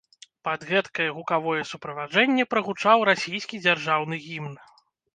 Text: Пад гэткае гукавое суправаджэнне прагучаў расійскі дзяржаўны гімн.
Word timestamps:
Пад 0.47 0.63
гэткае 0.71 1.07
гукавое 1.17 1.59
суправаджэнне 1.73 2.49
прагучаў 2.57 3.07
расійскі 3.13 3.65
дзяржаўны 3.67 4.15
гімн. 4.29 4.63